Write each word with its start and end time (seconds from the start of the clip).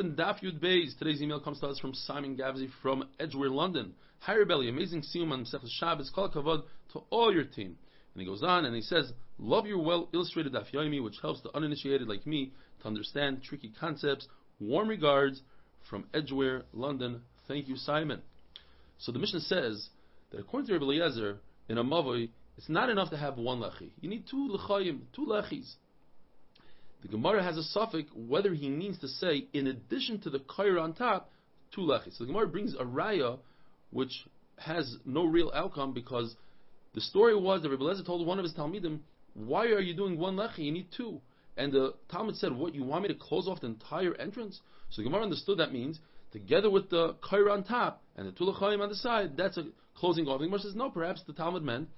Lovin 0.00 0.16
Daf 0.16 0.40
Beis. 0.60 0.96
Today's 0.98 1.20
email 1.20 1.40
comes 1.40 1.60
to 1.60 1.66
us 1.66 1.78
from 1.78 1.92
Simon 1.92 2.34
Gavsey 2.34 2.70
from 2.80 3.06
Edgware, 3.18 3.50
London. 3.50 3.92
Hi 4.20 4.34
Rebelli, 4.34 4.70
amazing 4.70 5.02
siyum 5.02 5.30
on 5.30 5.44
Sefas 5.44 5.68
Shabbos. 5.78 6.10
Kol 6.14 6.30
kavod 6.30 6.62
to 6.94 7.02
all 7.10 7.30
your 7.30 7.44
team. 7.44 7.76
And 8.14 8.20
he 8.22 8.24
goes 8.24 8.42
on 8.42 8.64
and 8.64 8.74
he 8.74 8.80
says, 8.80 9.12
Love 9.38 9.66
your 9.66 9.76
well 9.76 10.08
illustrated 10.14 10.54
Daf 10.54 10.72
Yomi, 10.72 11.04
which 11.04 11.16
helps 11.20 11.42
the 11.42 11.54
uninitiated 11.54 12.08
like 12.08 12.26
me 12.26 12.50
to 12.80 12.86
understand 12.88 13.42
tricky 13.42 13.70
concepts. 13.78 14.26
Warm 14.58 14.88
regards 14.88 15.42
from 15.90 16.06
Edgware, 16.14 16.62
London. 16.72 17.20
Thank 17.46 17.68
you, 17.68 17.76
Simon. 17.76 18.22
So 18.96 19.12
the 19.12 19.18
mission 19.18 19.40
says 19.40 19.90
that 20.30 20.40
according 20.40 20.68
to 20.68 20.72
Rabbi 20.72 20.84
Eliezer, 20.86 21.40
in 21.68 21.76
a 21.76 22.26
it's 22.56 22.70
not 22.70 22.88
enough 22.88 23.10
to 23.10 23.18
have 23.18 23.36
one 23.36 23.58
lechi. 23.58 23.90
You 24.00 24.08
need 24.08 24.24
two 24.30 24.56
lechayim, 24.56 25.00
two 25.14 25.26
lechis. 25.26 25.74
The 27.02 27.08
Gemara 27.08 27.42
has 27.42 27.56
a 27.56 27.62
suffix 27.62 28.10
whether 28.14 28.52
he 28.52 28.68
means 28.68 28.98
to 28.98 29.08
say, 29.08 29.46
in 29.52 29.66
addition 29.66 30.20
to 30.22 30.30
the 30.30 30.40
kair 30.40 30.80
on 30.80 30.92
top, 30.92 31.30
two 31.74 31.82
lechis. 31.82 32.18
So 32.18 32.24
the 32.24 32.26
Gemara 32.26 32.48
brings 32.48 32.74
a 32.74 32.84
raya 32.84 33.38
which 33.90 34.26
has 34.58 34.96
no 35.04 35.24
real 35.24 35.50
outcome 35.54 35.92
because 35.94 36.34
the 36.94 37.00
story 37.00 37.34
was 37.34 37.62
that 37.62 37.70
Rabbi 37.70 37.82
Eliezer 37.82 38.04
told 38.04 38.26
one 38.26 38.38
of 38.38 38.44
his 38.44 38.54
Talmidim, 38.54 39.00
why 39.34 39.66
are 39.66 39.80
you 39.80 39.94
doing 39.94 40.18
one 40.18 40.36
lechi? 40.36 40.58
You 40.58 40.72
need 40.72 40.88
two. 40.96 41.20
And 41.56 41.72
the 41.72 41.94
Talmud 42.10 42.36
said, 42.36 42.52
what, 42.52 42.74
you 42.74 42.84
want 42.84 43.02
me 43.02 43.08
to 43.08 43.14
close 43.14 43.48
off 43.48 43.60
the 43.60 43.68
entire 43.68 44.14
entrance? 44.14 44.60
So 44.90 45.02
the 45.02 45.08
Gemara 45.08 45.22
understood 45.22 45.58
that 45.58 45.72
means, 45.72 45.98
together 46.32 46.70
with 46.70 46.90
the 46.90 47.14
kair 47.22 47.50
on 47.50 47.64
top 47.64 48.02
and 48.16 48.26
the 48.26 48.32
two 48.32 48.44
lechayim 48.44 48.80
on 48.80 48.88
the 48.88 48.94
side, 48.94 49.36
that's 49.36 49.56
a 49.56 49.64
closing 49.94 50.26
off. 50.26 50.40
The 50.40 50.46
Gemara 50.46 50.60
says, 50.60 50.74
no, 50.74 50.90
perhaps 50.90 51.22
the 51.26 51.32
Talmud 51.32 51.62
meant 51.62 51.88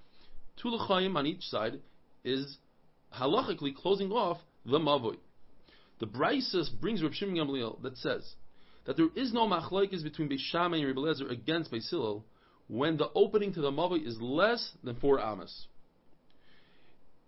two 0.60 0.68
lechayim 0.68 1.16
on 1.16 1.26
each 1.26 1.42
side 1.42 1.80
is 2.24 2.58
halachically 3.18 3.74
closing 3.74 4.10
off 4.10 4.38
the 4.64 4.78
mavoi. 4.78 5.16
The 6.00 6.06
Braisus 6.06 6.68
brings 6.80 7.02
Reb 7.02 7.14
Shimon 7.14 7.36
Gamliel 7.36 7.80
that 7.82 7.96
says 7.96 8.34
that 8.86 8.96
there 8.96 9.08
is 9.14 9.32
no 9.32 9.46
machlokes 9.46 10.02
between 10.02 10.28
Beis 10.28 10.40
Shammai 10.40 10.78
and 10.78 10.86
Reb 10.86 10.98
Eliezer 10.98 11.28
against 11.28 11.70
Beis 11.70 11.88
Hillel 11.90 12.24
when 12.68 12.96
the 12.96 13.08
opening 13.14 13.52
to 13.54 13.60
the 13.60 13.70
mavoi 13.70 14.06
is 14.06 14.20
less 14.20 14.72
than 14.82 14.96
four 14.96 15.20
amas. 15.20 15.66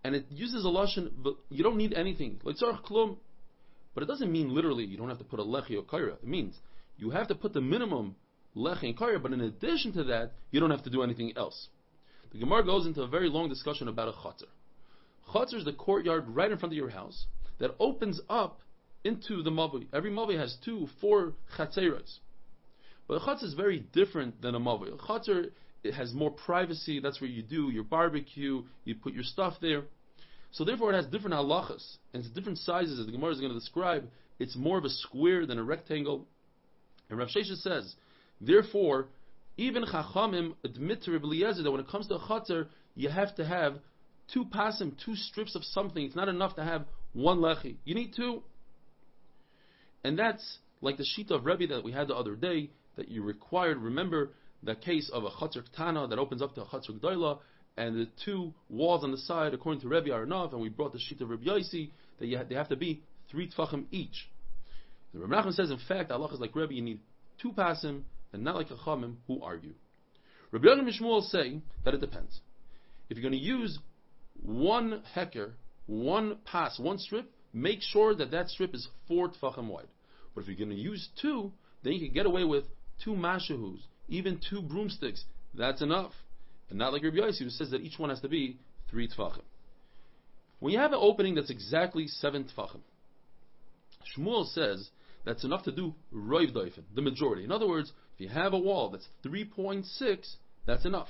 And 0.02 0.14
it 0.14 0.26
uses 0.30 0.64
a 0.64 0.68
lashon, 0.68 1.10
but 1.22 1.34
you 1.48 1.62
don't 1.62 1.76
need 1.76 1.92
anything. 1.94 2.40
Like 2.42 2.56
klum, 2.56 3.16
but 3.94 4.02
it 4.02 4.06
doesn't 4.06 4.30
mean 4.30 4.54
literally 4.54 4.84
you 4.84 4.96
don't 4.96 5.08
have 5.08 5.18
to 5.18 5.24
put 5.24 5.40
a 5.40 5.42
lechi 5.42 5.78
or 5.78 5.82
kaira. 5.82 6.14
It 6.14 6.26
means 6.26 6.54
you 6.96 7.10
have 7.10 7.28
to 7.28 7.34
put 7.34 7.52
the 7.52 7.60
minimum 7.60 8.16
lechi 8.56 8.84
and 8.84 8.98
kaira, 8.98 9.22
but 9.22 9.32
in 9.32 9.40
addition 9.40 9.92
to 9.92 10.04
that, 10.04 10.32
you 10.50 10.60
don't 10.60 10.70
have 10.70 10.82
to 10.84 10.90
do 10.90 11.02
anything 11.02 11.32
else. 11.36 11.68
The 12.32 12.38
Gemara 12.38 12.64
goes 12.64 12.86
into 12.86 13.02
a 13.02 13.06
very 13.06 13.28
long 13.28 13.48
discussion 13.48 13.88
about 13.88 14.08
a 14.08 14.12
chatzar. 14.12 14.48
Chatzar 15.32 15.54
is 15.54 15.64
the 15.64 15.72
courtyard 15.72 16.28
right 16.28 16.50
in 16.50 16.58
front 16.58 16.72
of 16.72 16.76
your 16.76 16.90
house 16.90 17.26
that 17.58 17.74
opens 17.78 18.20
up 18.28 18.60
into 19.04 19.42
the 19.42 19.50
Mavi. 19.50 19.86
Every 19.92 20.10
Mavi 20.10 20.38
has 20.38 20.56
two, 20.64 20.88
four 21.00 21.34
chatzeros. 21.56 22.18
But 23.06 23.14
a 23.14 23.20
chatzar 23.20 23.44
is 23.44 23.54
very 23.54 23.80
different 23.92 24.40
than 24.40 24.54
a 24.54 24.60
Mavi. 24.60 24.92
A 24.92 24.96
chatzar 24.96 25.50
it 25.84 25.94
has 25.94 26.12
more 26.14 26.30
privacy. 26.30 26.98
That's 26.98 27.20
where 27.20 27.28
you 27.28 27.42
do 27.42 27.70
your 27.70 27.84
barbecue. 27.84 28.64
You 28.84 28.94
put 28.94 29.12
your 29.12 29.22
stuff 29.22 29.54
there. 29.60 29.82
So 30.50 30.64
therefore, 30.64 30.92
it 30.92 30.96
has 30.96 31.06
different 31.06 31.34
halachas 31.34 31.96
and 32.12 32.24
it's 32.24 32.32
different 32.32 32.58
sizes. 32.58 32.98
As 32.98 33.06
the 33.06 33.12
Gemara 33.12 33.32
is 33.32 33.40
going 33.40 33.52
to 33.52 33.58
describe, 33.58 34.08
it's 34.38 34.56
more 34.56 34.78
of 34.78 34.84
a 34.84 34.88
square 34.88 35.46
than 35.46 35.58
a 35.58 35.62
rectangle. 35.62 36.26
And 37.10 37.18
Rav 37.18 37.28
Shesha 37.28 37.56
says, 37.56 37.94
therefore, 38.40 39.08
even 39.56 39.84
Chachamim 39.84 40.54
admit 40.64 41.02
to 41.02 41.12
Rabbi 41.12 41.26
Eliezer 41.26 41.62
that 41.62 41.70
when 41.70 41.80
it 41.80 41.88
comes 41.88 42.08
to 42.08 42.14
a 42.14 42.20
chatzar, 42.20 42.66
you 42.94 43.10
have 43.10 43.34
to 43.36 43.44
have 43.44 43.74
two 44.32 44.44
pasim, 44.44 44.92
two 45.04 45.16
strips 45.16 45.54
of 45.54 45.64
something. 45.64 46.04
It's 46.04 46.16
not 46.16 46.28
enough 46.28 46.56
to 46.56 46.64
have 46.64 46.84
one 47.12 47.38
lechi. 47.38 47.76
You 47.84 47.94
need 47.94 48.14
two. 48.14 48.42
And 50.02 50.18
that's 50.18 50.58
like 50.80 50.96
the 50.96 51.04
sheet 51.04 51.30
of 51.30 51.46
Rebbe 51.46 51.66
that 51.68 51.84
we 51.84 51.92
had 51.92 52.08
the 52.08 52.14
other 52.14 52.36
day 52.36 52.70
that 52.96 53.08
you 53.08 53.22
required. 53.22 53.78
Remember 53.78 54.30
the 54.62 54.74
case 54.74 55.10
of 55.12 55.24
a 55.24 55.30
chatzar 55.30 55.62
ktana 55.76 56.08
that 56.10 56.18
opens 56.18 56.42
up 56.42 56.54
to 56.54 56.62
a 56.62 56.66
gdoila, 56.66 57.38
and 57.76 57.96
the 57.96 58.08
two 58.24 58.52
walls 58.68 59.02
on 59.02 59.10
the 59.10 59.18
side, 59.18 59.52
according 59.52 59.80
to 59.80 59.88
Rebbe, 59.88 60.12
are 60.12 60.22
enough. 60.22 60.52
And 60.52 60.60
we 60.60 60.68
brought 60.68 60.92
the 60.92 60.98
sheet 60.98 61.20
of 61.20 61.30
Rebbe 61.30 61.44
Yaisi 61.44 61.90
that 62.18 62.30
have, 62.30 62.48
they 62.48 62.54
have 62.54 62.68
to 62.68 62.76
be 62.76 63.02
three 63.30 63.50
tfachim 63.50 63.86
each. 63.90 64.28
The 65.12 65.20
Rebbe 65.20 65.34
Nachman 65.34 65.54
says, 65.54 65.70
in 65.70 65.78
fact, 65.88 66.10
Allah 66.10 66.32
is 66.32 66.40
like 66.40 66.54
Rebbe, 66.54 66.74
you 66.74 66.82
need 66.82 67.00
two 67.40 67.52
pasim, 67.52 68.02
and 68.32 68.42
not 68.44 68.56
like 68.56 68.70
a 68.70 68.76
chamim 68.76 69.14
who 69.26 69.42
argue. 69.42 69.74
Rabbi 70.50 70.66
Yochanan 70.66 70.88
Mishmuel 70.88 71.22
say 71.30 71.60
that 71.84 71.94
it 71.94 72.00
depends. 72.00 72.40
If 73.08 73.16
you're 73.16 73.28
going 73.28 73.40
to 73.40 73.44
use 73.44 73.78
one 74.42 75.02
heker, 75.16 75.52
one 75.86 76.38
pass, 76.44 76.78
one 76.78 76.98
strip, 76.98 77.30
make 77.52 77.80
sure 77.82 78.14
that 78.14 78.30
that 78.30 78.48
strip 78.48 78.74
is 78.74 78.88
four 79.08 79.30
tfachim 79.30 79.68
wide. 79.68 79.86
But 80.34 80.42
if 80.42 80.48
you're 80.48 80.56
going 80.56 80.76
to 80.76 80.82
use 80.82 81.08
two, 81.20 81.52
then 81.82 81.92
you 81.92 82.00
can 82.00 82.14
get 82.14 82.26
away 82.26 82.44
with 82.44 82.64
two 83.02 83.12
mashahus, 83.12 83.80
even 84.08 84.40
two 84.50 84.62
broomsticks. 84.62 85.24
That's 85.54 85.82
enough. 85.82 86.12
And 86.70 86.78
not 86.78 86.92
like 86.92 87.02
Rabbi 87.02 87.18
Yossi, 87.18 87.40
who 87.40 87.50
says 87.50 87.70
that 87.70 87.82
each 87.82 87.98
one 87.98 88.10
has 88.10 88.20
to 88.20 88.28
be 88.28 88.58
three 88.90 89.08
tfachim. 89.08 89.42
When 90.60 90.72
you 90.72 90.78
have 90.78 90.92
an 90.92 90.98
opening 91.00 91.34
that's 91.34 91.50
exactly 91.50 92.08
seven 92.08 92.46
tfachim, 92.56 92.80
Shmuel 94.16 94.46
says 94.52 94.88
that's 95.24 95.44
enough 95.44 95.64
to 95.64 95.72
do 95.72 95.94
roiv 96.14 96.54
doifen, 96.54 96.82
the 96.94 97.02
majority. 97.02 97.44
In 97.44 97.52
other 97.52 97.68
words, 97.68 97.92
if 98.14 98.20
you 98.20 98.28
have 98.28 98.52
a 98.52 98.58
wall 98.58 98.90
that's 98.90 99.08
3.6, 99.24 100.36
that's 100.66 100.84
enough. 100.84 101.08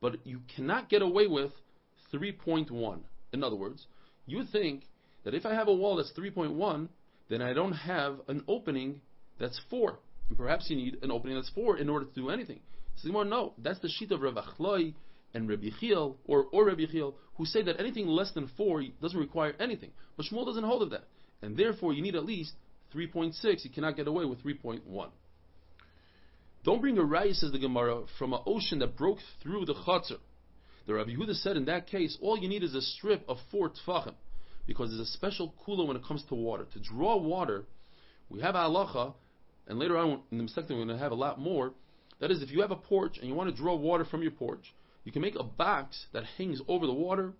But 0.00 0.26
you 0.26 0.40
cannot 0.54 0.88
get 0.88 1.02
away 1.02 1.26
with 1.26 1.52
3.1. 2.12 3.00
In 3.32 3.44
other 3.44 3.56
words, 3.56 3.86
you 4.26 4.44
think 4.44 4.84
that 5.24 5.34
if 5.34 5.46
I 5.46 5.54
have 5.54 5.68
a 5.68 5.74
wall 5.74 5.96
that's 5.96 6.12
3.1, 6.12 6.88
then 7.28 7.42
I 7.42 7.52
don't 7.52 7.72
have 7.72 8.16
an 8.28 8.44
opening 8.48 9.00
that's 9.38 9.60
4. 9.70 9.98
And 10.28 10.38
perhaps 10.38 10.68
you 10.68 10.76
need 10.76 10.98
an 11.02 11.10
opening 11.10 11.36
that's 11.36 11.50
4 11.50 11.78
in 11.78 11.88
order 11.88 12.06
to 12.06 12.14
do 12.14 12.30
anything. 12.30 12.60
So 12.96 13.08
you 13.08 13.14
want 13.14 13.26
to 13.26 13.30
know, 13.30 13.54
that's 13.58 13.78
the 13.80 13.88
sheet 13.88 14.12
of 14.12 14.20
Rav 14.20 14.34
Achloi 14.34 14.94
and 15.32 15.48
Rabbi 15.48 15.70
Yechiel, 15.70 16.16
or, 16.26 16.46
or 16.52 16.66
Rabbi 16.66 16.82
Yechiel, 16.82 17.14
who 17.36 17.44
say 17.46 17.62
that 17.62 17.78
anything 17.78 18.06
less 18.06 18.32
than 18.32 18.50
4 18.56 18.82
doesn't 19.00 19.18
require 19.18 19.54
anything. 19.60 19.90
But 20.16 20.26
Shmuel 20.26 20.46
doesn't 20.46 20.64
hold 20.64 20.82
of 20.82 20.90
that. 20.90 21.04
And 21.42 21.56
therefore 21.56 21.92
you 21.92 22.02
need 22.02 22.16
at 22.16 22.24
least 22.24 22.52
3.6. 22.94 23.64
You 23.64 23.70
cannot 23.70 23.96
get 23.96 24.08
away 24.08 24.24
with 24.24 24.42
3.1. 24.44 24.80
Don't 26.62 26.80
bring 26.80 26.98
a 26.98 27.02
raya, 27.02 27.34
says 27.34 27.52
the 27.52 27.58
Gemara, 27.58 28.02
from 28.18 28.34
an 28.34 28.40
ocean 28.44 28.80
that 28.80 28.96
broke 28.96 29.18
through 29.42 29.64
the 29.64 29.74
chatzar. 29.74 30.18
The 30.90 30.96
Rabbi 30.96 31.12
Yehuda 31.12 31.36
said 31.36 31.56
in 31.56 31.66
that 31.66 31.86
case, 31.86 32.18
all 32.20 32.36
you 32.36 32.48
need 32.48 32.64
is 32.64 32.74
a 32.74 32.82
strip 32.82 33.22
of 33.28 33.38
four 33.52 33.70
tfachim, 33.70 34.14
because 34.66 34.90
there's 34.90 35.08
a 35.08 35.12
special 35.12 35.54
kula 35.64 35.86
when 35.86 35.96
it 35.96 36.02
comes 36.04 36.24
to 36.24 36.34
water. 36.34 36.66
To 36.72 36.80
draw 36.80 37.16
water, 37.16 37.66
we 38.28 38.40
have 38.40 38.56
halacha, 38.56 39.14
and 39.68 39.78
later 39.78 39.96
on 39.96 40.22
in 40.32 40.38
the 40.38 40.48
second 40.48 40.70
we're 40.70 40.86
going 40.86 40.88
to 40.88 40.98
have 40.98 41.12
a 41.12 41.14
lot 41.14 41.38
more. 41.38 41.74
That 42.18 42.32
is, 42.32 42.42
if 42.42 42.50
you 42.50 42.62
have 42.62 42.72
a 42.72 42.76
porch 42.76 43.18
and 43.18 43.28
you 43.28 43.36
want 43.36 43.48
to 43.48 43.56
draw 43.56 43.76
water 43.76 44.04
from 44.04 44.22
your 44.22 44.32
porch, 44.32 44.74
you 45.04 45.12
can 45.12 45.22
make 45.22 45.36
a 45.36 45.44
box 45.44 46.06
that 46.12 46.24
hangs 46.36 46.60
over 46.66 46.88
the 46.88 46.92
water, 46.92 47.34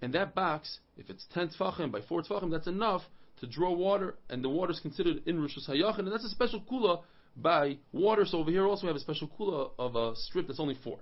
and 0.00 0.14
that 0.14 0.34
box, 0.34 0.78
if 0.96 1.10
it's 1.10 1.26
10 1.34 1.50
tfachim 1.60 1.92
by 1.92 2.00
4 2.08 2.22
tfachim, 2.22 2.50
that's 2.50 2.66
enough 2.66 3.02
to 3.40 3.46
draw 3.46 3.70
water, 3.70 4.14
and 4.30 4.42
the 4.42 4.48
water 4.48 4.72
is 4.72 4.80
considered 4.80 5.20
in 5.26 5.36
Rishus 5.40 5.68
Hayachin, 5.68 5.98
and 5.98 6.12
that's 6.12 6.24
a 6.24 6.30
special 6.30 6.62
kula 6.62 7.02
by 7.36 7.76
water. 7.92 8.24
So 8.24 8.38
over 8.38 8.50
here 8.50 8.66
also 8.66 8.84
we 8.84 8.88
have 8.88 8.96
a 8.96 9.00
special 9.00 9.28
kula 9.38 9.72
of 9.78 9.94
a 9.94 10.16
strip 10.16 10.46
that's 10.46 10.58
only 10.58 10.78
4. 10.82 10.98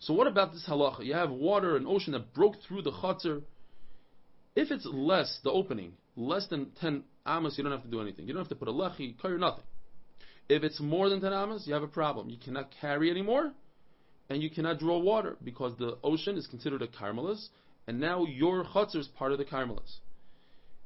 So 0.00 0.14
what 0.14 0.26
about 0.26 0.52
this 0.52 0.64
halacha? 0.68 1.04
You 1.04 1.14
have 1.14 1.30
water, 1.30 1.76
an 1.76 1.86
ocean 1.86 2.12
that 2.12 2.32
broke 2.32 2.54
through 2.66 2.82
the 2.82 2.92
chutzner. 2.92 3.42
If 4.54 4.70
it's 4.70 4.86
less, 4.86 5.40
the 5.42 5.50
opening, 5.50 5.92
less 6.16 6.46
than 6.48 6.70
10 6.80 7.02
amas, 7.26 7.58
you 7.58 7.64
don't 7.64 7.72
have 7.72 7.82
to 7.82 7.90
do 7.90 8.00
anything. 8.00 8.26
You 8.26 8.32
don't 8.32 8.42
have 8.42 8.48
to 8.48 8.54
put 8.54 8.68
a 8.68 8.72
lechi, 8.72 9.18
kar, 9.20 9.36
nothing. 9.38 9.64
If 10.48 10.62
it's 10.62 10.80
more 10.80 11.08
than 11.08 11.20
10 11.20 11.32
amas, 11.32 11.64
you 11.66 11.74
have 11.74 11.82
a 11.82 11.88
problem. 11.88 12.30
You 12.30 12.38
cannot 12.42 12.70
carry 12.80 13.10
anymore, 13.10 13.52
and 14.30 14.42
you 14.42 14.50
cannot 14.50 14.78
draw 14.78 14.98
water, 14.98 15.36
because 15.42 15.76
the 15.78 15.98
ocean 16.02 16.36
is 16.36 16.46
considered 16.46 16.82
a 16.82 16.86
karmelis, 16.86 17.48
and 17.86 18.00
now 18.00 18.24
your 18.24 18.64
chutzner 18.64 19.00
is 19.00 19.08
part 19.08 19.32
of 19.32 19.38
the 19.38 19.44
karmelis. 19.44 19.98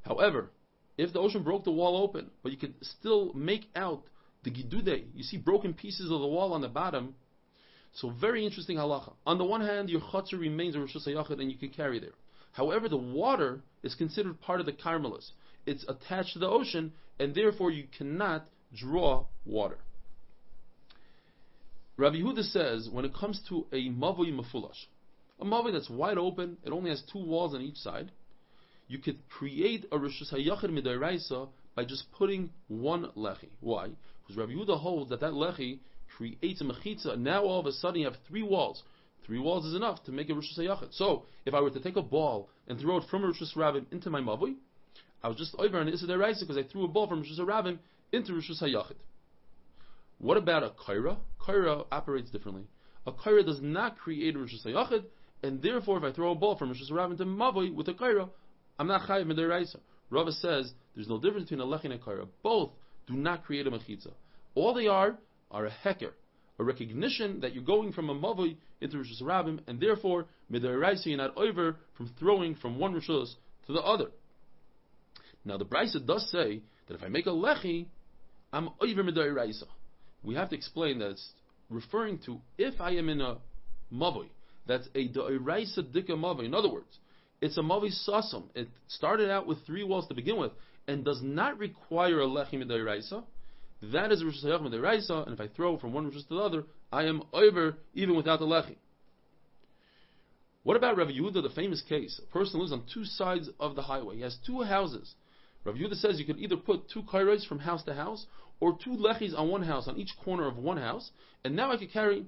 However, 0.03 0.51
if 0.97 1.13
the 1.13 1.21
ocean 1.21 1.43
broke 1.43 1.65
the 1.65 1.71
wall 1.71 2.03
open, 2.03 2.31
but 2.43 2.53
you 2.53 2.59
could 2.59 2.75
still 2.83 3.33
make 3.35 3.67
out 3.77 4.05
the 4.43 4.51
gidude, 4.51 5.05
you 5.15 5.23
see 5.23 5.37
broken 5.37 5.75
pieces 5.75 6.11
of 6.11 6.21
the 6.21 6.27
wall 6.27 6.53
on 6.53 6.61
the 6.61 6.69
bottom, 6.69 7.15
so 7.95 8.11
very 8.11 8.45
interesting 8.45 8.77
halacha. 8.79 9.13
On 9.27 9.39
the 9.39 9.45
one 9.45 9.61
hand, 9.61 9.91
your 9.91 10.01
chutzner 10.01 10.39
remains 10.39 10.75
a 10.75 10.81
Rosh 10.81 10.97
Hashanah 10.97 11.39
and 11.39 11.51
you 11.51 11.59
can 11.59 11.71
carry 11.71 11.99
there. 12.01 12.15
However, 12.53 12.89
the 12.89 12.97
water 12.97 13.61
is 13.83 13.95
considered 13.95 14.41
part 14.41 14.61
of 14.61 14.67
the 14.67 14.73
Carmelis. 14.73 15.31
It's 15.67 15.85
attached 15.89 16.35
to 16.35 16.39
the 16.39 16.49
ocean, 16.49 16.93
and 17.19 17.35
therefore 17.35 17.71
you 17.71 17.85
cannot 17.97 18.47
draw 18.75 19.27
water. 19.45 19.79
Rabbi 21.97 22.17
Yehuda 22.17 22.43
says 22.43 22.89
when 22.91 23.05
it 23.05 23.15
comes 23.15 23.41
to 23.49 23.67
a 23.73 23.91
mavoi 23.91 24.33
mafulash, 24.33 24.87
a 25.41 25.45
mavoi 25.45 25.73
that's 25.73 25.91
wide 25.91 26.19
open, 26.19 26.57
it 26.65 26.71
only 26.71 26.91
has 26.91 27.03
two 27.13 27.25
walls 27.25 27.55
on 27.55 27.61
each 27.61 27.77
side, 27.77 28.11
you 28.89 28.99
could 28.99 29.19
create 29.29 29.87
a 29.93 29.99
Rosh 29.99 30.23
Hashanah 30.23 30.65
midairaisa 30.65 31.49
by 31.75 31.85
just 31.85 32.11
putting 32.13 32.51
one 32.69 33.11
lechi. 33.17 33.49
Why? 33.61 33.91
Because 34.23 34.37
Rabbi 34.37 34.53
Yehuda 34.53 34.81
holds 34.81 35.11
that 35.11 35.21
that 35.21 35.33
lechi 35.33 35.79
creates 36.17 36.61
a 36.61 36.65
mechitza, 36.65 37.19
now 37.19 37.43
all 37.43 37.61
of 37.61 37.67
a 37.67 37.73
sudden 37.73 38.01
you 38.01 38.07
have 38.07 38.17
three 38.29 38.43
walls. 38.43 38.83
Three 39.27 39.39
walls 39.39 39.65
is 39.65 39.75
enough 39.75 40.03
to 40.05 40.13
make 40.13 40.31
a 40.31 40.35
Rosh 40.35 40.59
Hashanah. 40.59 40.93
So, 40.93 41.25
if 41.47 41.55
I 41.55 41.61
were 41.61 41.71
to 41.71 41.81
take 41.81 41.97
a 41.97 42.03
ball 42.03 42.49
and 42.67 42.79
throw 42.79 42.97
it 42.97 43.05
from 43.09 43.23
Reshus 43.23 43.55
Harabim 43.55 43.87
into 43.93 44.11
my 44.11 44.21
Mavui, 44.21 44.57
I 45.23 45.29
was 45.29 45.37
just 45.37 45.55
over 45.59 45.79
on 45.79 45.89
Issa 45.89 46.07
Deraisa 46.07 46.41
because 46.41 46.57
I 46.57 46.65
threw 46.65 46.85
a 46.85 46.89
ball 46.89 47.07
from 47.07 47.23
Reshus 47.23 47.39
Harabim 47.39 47.79
into 48.11 48.35
Rosh 48.35 48.51
Hayachid. 48.51 48.97
What 50.19 50.37
about 50.37 50.65
a 50.65 50.71
Kaira? 50.71 51.19
Kaira 51.41 51.87
operates 51.93 52.31
differently. 52.31 52.65
A 53.07 53.13
Kaira 53.13 53.45
does 53.45 53.61
not 53.63 53.99
create 53.99 54.35
a 54.35 54.39
Rosh 54.41 54.55
Hayachid, 54.67 55.05
and 55.43 55.63
therefore 55.63 55.99
if 55.99 56.05
I 56.05 56.13
throw 56.13 56.33
a 56.33 56.35
ball 56.35 56.57
from 56.57 56.73
Reshus 56.73 56.91
Harabim 56.91 57.13
into 57.13 57.25
Mavoi 57.25 57.73
with 57.73 57.89
a 57.89 57.95
Kaira, 57.95 58.29
I'm 58.79 58.89
not 58.89 59.03
Chayiv 59.03 59.27
Midiraisa. 59.27 59.77
Rava 60.11 60.33
says 60.33 60.73
there's 60.95 61.09
no 61.09 61.19
difference 61.19 61.45
between 61.49 61.61
a 61.61 61.65
Lech 61.65 61.85
and 61.85 61.95
a 61.95 61.99
Kaira. 61.99 62.27
Both 62.43 62.71
do 63.07 63.15
not 63.15 63.45
create 63.45 63.67
a 63.67 63.71
Mechitza. 63.71 64.11
All 64.55 64.75
they 64.75 64.89
are 64.89 65.17
are 65.53 65.67
a 65.67 65.71
Heker, 65.85 66.13
a 66.59 66.65
recognition 66.65 67.41
that 67.41 67.55
you're 67.55 67.63
going 67.63 67.93
from 67.93 68.11
a 68.11 68.15
Mavoi 68.15 68.57
into 68.81 68.97
Reshus 68.97 69.23
Harabim, 69.23 69.61
and 69.69 69.79
therefore 69.79 70.27
Midiraisa 70.51 71.07
you're 71.07 71.19
not 71.19 71.37
over 71.37 71.77
from 71.97 72.11
throwing 72.19 72.57
from 72.57 72.79
one 72.79 72.95
Rosh 72.95 73.07
to 73.07 73.73
the 73.73 73.81
other. 73.81 74.07
Now 75.45 75.57
the 75.59 75.65
Brisa 75.65 76.05
does 76.05 76.29
say 76.31 76.63
that 76.87 76.95
if 76.95 77.03
I 77.03 77.09
make 77.09 77.27
a 77.27 77.31
lechi, 77.31 77.87
I'm 78.53 78.69
over 78.81 79.03
midayraisa. 79.03 79.65
We 80.23 80.35
have 80.35 80.51
to 80.51 80.57
explain 80.57 80.99
that 80.99 81.11
it's 81.11 81.33
referring 81.71 82.19
to 82.27 82.41
if 82.59 82.81
I 82.81 82.93
am 82.93 83.09
in 83.09 83.21
a 83.21 83.39
mavoi, 83.93 84.29
that's 84.67 84.89
a 84.95 85.09
da'iraisa 85.09 85.93
dika 85.93 86.11
mavoi. 86.11 86.45
In 86.45 86.55
other 86.55 86.71
words, 86.71 86.99
it's 87.41 87.57
a 87.59 87.63
mavi 87.63 87.91
sasam. 88.09 88.45
It 88.55 88.69
started 88.87 89.31
out 89.31 89.47
with 89.47 89.65
three 89.67 89.83
walls 89.83 90.07
to 90.09 90.15
begin 90.15 90.39
with, 90.39 90.53
and 90.87 91.05
does 91.05 91.21
not 91.23 91.59
require 91.59 92.21
a 92.21 92.27
lechi 92.27 92.55
midayraisa. 92.55 93.25
That 93.83 94.13
is 94.13 94.23
a 94.23 94.25
rishus 94.25 94.45
hayach 94.45 94.63
midayraisa, 94.63 95.27
and 95.27 95.35
if 95.35 95.41
I 95.41 95.49
throw 95.49 95.77
from 95.77 95.93
one 95.93 96.09
rishus 96.09 96.27
to 96.29 96.35
the 96.35 96.41
other, 96.41 96.65
I 96.93 97.05
am 97.05 97.23
over 97.33 97.77
even 97.95 98.17
without 98.17 98.39
the 98.39 98.47
lechi. 98.47 98.77
What 100.63 100.77
about 100.77 100.97
Rav 100.97 101.09
Yehuda, 101.09 101.43
the 101.43 101.51
famous 101.51 101.83
case? 101.83 102.21
A 102.23 102.33
person 102.33 102.61
lives 102.61 102.73
on 102.73 102.85
two 102.93 103.05
sides 103.05 103.51
of 103.59 103.75
the 103.75 103.83
highway. 103.83 104.17
He 104.17 104.23
has 104.23 104.39
two 104.47 104.63
houses. 104.63 105.17
Rav 105.65 105.75
Yehuda 105.75 105.97
says 105.97 106.21
you 106.21 106.25
could 106.25 106.39
either 106.39 106.57
put 106.57 106.89
two 106.89 107.03
kairos 107.03 107.45
from 107.45 107.59
house 107.59 107.83
to 107.85 107.95
house, 107.95 108.27
or 108.61 108.79
two 108.79 108.91
lechis 108.91 109.37
on 109.37 109.49
one 109.49 109.65
house, 109.65 109.89
on 109.89 109.97
each 109.97 110.13
corner 110.25 110.47
of 110.47 110.57
one 110.57 110.77
house, 110.77 111.11
and 111.45 111.57
now 111.57 111.73
I 111.73 111.77
could 111.77 111.93
carry 111.93 112.27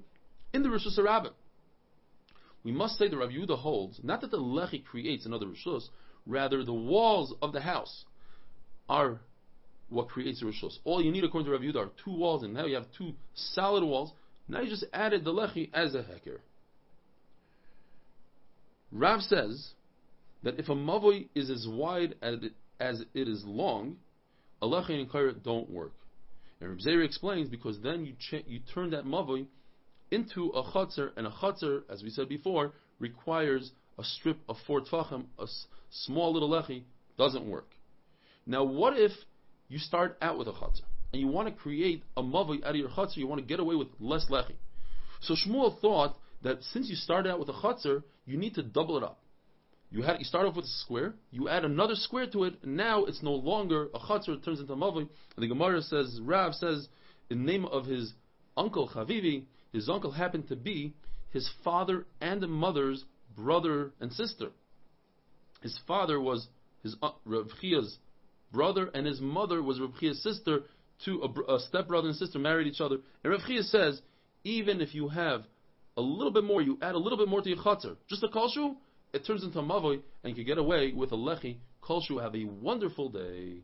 in 0.53 0.63
the 0.63 0.69
Rishus 0.69 1.01
Rabbah. 1.01 1.29
We 2.65 2.73
must 2.73 2.97
say 2.97 3.07
the 3.07 3.17
Rav 3.17 3.29
Yehuda 3.29 3.57
holds, 3.59 4.01
not 4.03 4.19
that 4.19 4.31
the 4.31 4.37
lechi 4.37 4.83
creates 4.83 5.25
another 5.25 5.45
Rishus, 5.45 5.87
rather 6.25 6.65
the 6.65 6.73
walls 6.73 7.33
of 7.41 7.53
the 7.53 7.61
house 7.61 8.03
are 8.89 9.21
what 9.89 10.09
creates 10.09 10.39
the 10.39 10.47
Rishus. 10.47 10.77
All 10.83 11.01
you 11.01 11.11
need 11.11 11.23
according 11.23 11.45
to 11.45 11.51
Rav 11.51 11.61
Yehuda 11.61 11.87
are 11.87 11.91
two 12.03 12.15
walls, 12.15 12.43
and 12.43 12.53
now 12.53 12.65
you 12.65 12.75
have 12.75 12.87
two 12.97 13.13
solid 13.33 13.83
walls. 13.83 14.11
Now 14.47 14.61
you 14.61 14.69
just 14.69 14.85
added 14.93 15.23
the 15.23 15.31
lechi 15.31 15.69
as 15.73 15.95
a 15.95 15.99
heker. 15.99 16.39
Rav 18.91 19.21
says 19.21 19.71
that 20.43 20.59
if 20.59 20.69
a 20.69 20.75
mavoi 20.75 21.27
is 21.35 21.49
as 21.49 21.67
wide 21.69 22.15
as 22.21 22.35
it, 22.43 22.53
as 22.79 23.01
it 23.13 23.27
is 23.27 23.43
long, 23.45 23.97
a 24.61 24.67
lechi 24.67 24.91
and 24.91 25.09
kaira 25.09 25.41
don't 25.43 25.69
work. 25.69 25.93
And 26.61 26.69
Reb 26.69 26.79
Zeri 26.79 27.05
explains 27.05 27.49
because 27.49 27.79
then 27.81 28.05
you 28.05 28.13
ch- 28.13 28.45
you 28.47 28.59
turn 28.73 28.91
that 28.91 29.05
mavoi 29.05 29.47
into 30.11 30.49
a 30.49 30.63
chotzer, 30.63 31.11
and 31.17 31.27
a 31.27 31.31
chotzer, 31.31 31.81
as 31.89 32.03
we 32.03 32.09
said 32.09 32.29
before, 32.29 32.73
requires 32.99 33.71
a 33.97 34.03
strip 34.03 34.37
of 34.47 34.55
four 34.65 34.81
tfachim, 34.81 35.25
a 35.39 35.43
s- 35.43 35.65
small 35.89 36.31
little 36.33 36.49
lechi, 36.49 36.83
doesn't 37.17 37.49
work. 37.49 37.67
Now, 38.45 38.63
what 38.63 38.97
if 38.97 39.11
you 39.67 39.79
start 39.79 40.17
out 40.21 40.37
with 40.37 40.47
a 40.47 40.51
chotzer 40.51 40.83
and 41.11 41.21
you 41.21 41.27
want 41.27 41.47
to 41.47 41.53
create 41.53 42.03
a 42.17 42.23
mavoi 42.23 42.63
out 42.63 42.71
of 42.71 42.75
your 42.75 42.89
chotzer, 42.89 43.17
you 43.17 43.27
want 43.27 43.41
to 43.41 43.47
get 43.47 43.59
away 43.59 43.75
with 43.75 43.87
less 43.99 44.25
lechi? 44.29 44.55
So 45.21 45.35
Shmuel 45.35 45.79
thought 45.79 46.17
that 46.43 46.61
since 46.73 46.89
you 46.89 46.95
started 46.95 47.31
out 47.31 47.39
with 47.39 47.49
a 47.49 47.53
chotzer, 47.53 48.03
you 48.25 48.37
need 48.37 48.55
to 48.55 48.63
double 48.63 48.97
it 48.97 49.03
up. 49.03 49.19
You 49.91 50.01
had 50.01 50.19
you 50.19 50.25
start 50.25 50.45
off 50.45 50.55
with 50.55 50.65
a 50.65 50.79
square, 50.83 51.13
you 51.31 51.47
add 51.47 51.63
another 51.63 51.95
square 51.95 52.27
to 52.31 52.43
it, 52.43 52.55
and 52.63 52.75
now 52.75 53.05
it's 53.05 53.23
no 53.23 53.31
longer 53.31 53.87
a 53.93 53.99
chatzar, 53.99 54.29
it 54.29 54.43
turns 54.43 54.59
into 54.59 54.73
a 54.73 54.75
mavi. 54.75 54.99
And 54.99 55.09
the 55.37 55.47
Gemara 55.47 55.81
says, 55.81 56.19
Rav 56.21 56.53
says, 56.55 56.87
in 57.29 57.45
name 57.45 57.65
of 57.65 57.85
his 57.85 58.13
uncle 58.57 58.89
Chavivi, 58.89 59.45
his 59.71 59.89
uncle 59.89 60.11
happened 60.11 60.47
to 60.49 60.55
be 60.55 60.93
his 61.31 61.49
father 61.63 62.05
and 62.21 62.41
mother's 62.47 63.03
brother 63.35 63.91
and 63.99 64.11
sister. 64.11 64.49
His 65.61 65.77
father 65.87 66.19
was 66.19 66.47
his 66.83 66.95
uh, 67.01 67.11
Rav 67.25 67.47
Chia's 67.59 67.97
brother, 68.51 68.89
and 68.93 69.05
his 69.05 69.21
mother 69.21 69.61
was 69.61 69.79
Rav 69.79 69.93
Chia's 69.99 70.21
sister. 70.21 70.61
Two 71.03 71.21
a, 71.21 71.55
a 71.55 71.59
stepbrother 71.59 72.07
and 72.07 72.15
sister 72.15 72.39
married 72.39 72.67
each 72.67 72.79
other. 72.79 72.97
And 73.23 73.31
Rav 73.31 73.41
Chia 73.45 73.63
says, 73.63 74.01
even 74.43 74.79
if 74.79 74.95
you 74.95 75.09
have 75.09 75.43
a 75.97 76.01
little 76.01 76.31
bit 76.31 76.43
more, 76.43 76.61
you 76.61 76.77
add 76.81 76.95
a 76.95 76.97
little 76.97 77.17
bit 77.17 77.27
more 77.27 77.41
to 77.41 77.49
your 77.49 77.57
chatzar, 77.57 77.97
just 78.07 78.23
a 78.23 78.27
kalshu, 78.27 78.75
it 79.13 79.25
turns 79.25 79.43
into 79.43 79.59
a 79.59 79.63
mavoy, 79.63 80.01
and 80.23 80.29
you 80.29 80.35
can 80.35 80.45
get 80.45 80.57
away 80.57 80.93
with 80.93 81.11
a 81.11 81.15
lechi. 81.15 81.57
Kolshu, 81.81 82.21
have 82.21 82.35
a 82.35 82.45
wonderful 82.45 83.09
day. 83.09 83.61